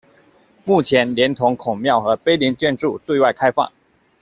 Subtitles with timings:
[0.65, 3.71] 目前连同孔庙和碑林建筑对外开放。